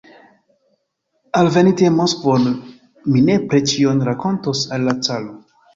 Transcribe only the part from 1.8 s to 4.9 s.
Moskvon, mi nepre ĉion rakontos